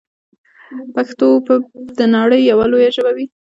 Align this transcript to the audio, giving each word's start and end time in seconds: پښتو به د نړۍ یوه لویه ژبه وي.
پښتو 0.93 1.27
به 1.45 1.55
د 1.97 1.99
نړۍ 2.15 2.41
یوه 2.51 2.65
لویه 2.71 2.91
ژبه 2.95 3.11
وي. 3.15 3.25